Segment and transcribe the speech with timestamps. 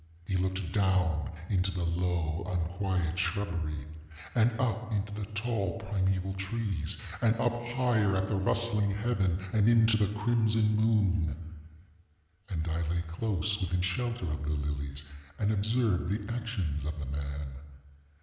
[0.25, 3.85] He looked down into the low unquiet shrubbery,
[4.33, 9.69] and up into the tall primeval trees, and up higher at the rustling heaven, and
[9.69, 11.35] into the crimson moon.
[12.49, 15.03] And I lay close within shelter of the lilies,
[15.37, 17.49] and observed the actions of the man.